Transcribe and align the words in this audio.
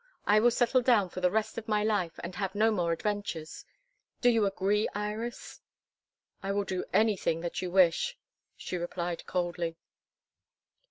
I 0.25 0.39
will 0.39 0.49
settle 0.49 0.81
down 0.81 1.09
for 1.09 1.21
the 1.21 1.29
rest 1.29 1.59
of 1.59 1.67
my 1.67 1.83
life, 1.83 2.19
and 2.23 2.33
have 2.33 2.55
no 2.55 2.71
more 2.71 2.91
adventures. 2.91 3.65
Do 4.19 4.31
you 4.31 4.47
agree, 4.47 4.87
Iris?" 4.95 5.61
"I 6.41 6.51
will 6.53 6.63
do 6.63 6.85
anything 6.91 7.41
that 7.41 7.61
you 7.61 7.69
wish," 7.69 8.17
she 8.57 8.77
replied 8.77 9.27
coldly. 9.27 9.75